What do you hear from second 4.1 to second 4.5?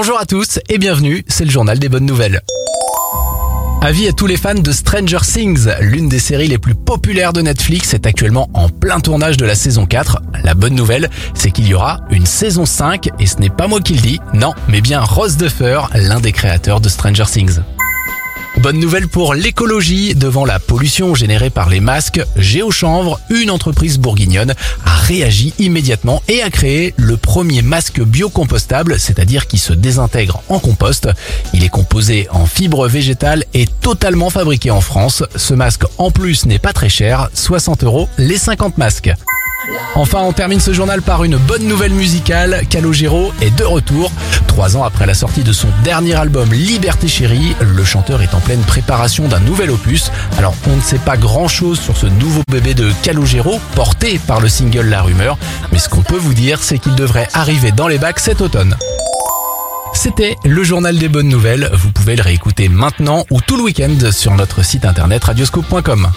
tous les